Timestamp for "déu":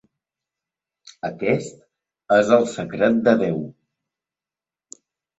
3.43-3.59